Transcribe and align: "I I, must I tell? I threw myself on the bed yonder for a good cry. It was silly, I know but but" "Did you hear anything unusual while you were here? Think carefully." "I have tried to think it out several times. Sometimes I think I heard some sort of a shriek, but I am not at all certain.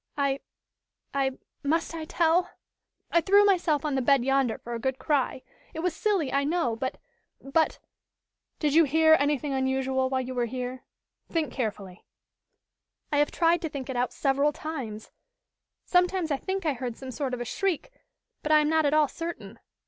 "I 0.17 0.39
I, 1.13 1.33
must 1.61 1.93
I 1.93 2.05
tell? 2.05 2.49
I 3.11 3.21
threw 3.21 3.45
myself 3.45 3.85
on 3.85 3.93
the 3.93 4.01
bed 4.01 4.25
yonder 4.25 4.57
for 4.57 4.73
a 4.73 4.79
good 4.79 4.97
cry. 4.97 5.43
It 5.75 5.81
was 5.81 5.95
silly, 5.95 6.33
I 6.33 6.43
know 6.43 6.75
but 6.75 6.97
but" 7.39 7.77
"Did 8.59 8.73
you 8.73 8.85
hear 8.85 9.15
anything 9.19 9.53
unusual 9.53 10.09
while 10.09 10.19
you 10.21 10.33
were 10.33 10.47
here? 10.47 10.81
Think 11.29 11.53
carefully." 11.53 12.03
"I 13.11 13.17
have 13.19 13.29
tried 13.29 13.61
to 13.61 13.69
think 13.69 13.91
it 13.91 13.95
out 13.95 14.11
several 14.11 14.51
times. 14.51 15.11
Sometimes 15.85 16.31
I 16.31 16.37
think 16.37 16.65
I 16.65 16.73
heard 16.73 16.97
some 16.97 17.11
sort 17.11 17.35
of 17.35 17.39
a 17.39 17.45
shriek, 17.45 17.91
but 18.41 18.51
I 18.51 18.59
am 18.59 18.69
not 18.69 18.87
at 18.87 18.95
all 18.95 19.07
certain. 19.07 19.59